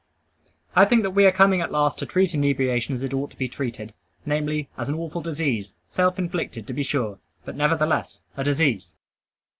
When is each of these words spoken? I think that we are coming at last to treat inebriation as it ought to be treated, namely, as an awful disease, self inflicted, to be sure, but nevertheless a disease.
I 0.75 0.85
think 0.85 1.03
that 1.03 1.11
we 1.11 1.27
are 1.27 1.31
coming 1.31 1.61
at 1.61 1.71
last 1.71 1.99
to 1.99 2.07
treat 2.07 2.33
inebriation 2.33 2.95
as 2.95 3.03
it 3.03 3.13
ought 3.13 3.29
to 3.29 3.37
be 3.37 3.47
treated, 3.47 3.93
namely, 4.25 4.67
as 4.75 4.89
an 4.89 4.95
awful 4.95 5.21
disease, 5.21 5.75
self 5.89 6.17
inflicted, 6.17 6.65
to 6.65 6.73
be 6.73 6.81
sure, 6.81 7.19
but 7.45 7.55
nevertheless 7.55 8.19
a 8.35 8.43
disease. 8.43 8.95